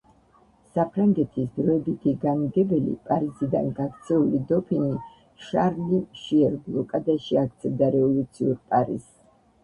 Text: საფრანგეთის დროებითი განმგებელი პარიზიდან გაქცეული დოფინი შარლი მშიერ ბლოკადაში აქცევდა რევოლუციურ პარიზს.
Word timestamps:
საფრანგეთის 0.77 1.49
დროებითი 1.57 2.13
განმგებელი 2.21 2.95
პარიზიდან 3.09 3.67
გაქცეული 3.79 4.39
დოფინი 4.51 4.95
შარლი 5.49 5.99
მშიერ 6.05 6.55
ბლოკადაში 6.69 7.39
აქცევდა 7.43 7.91
რევოლუციურ 7.97 8.57
პარიზს. 8.73 9.13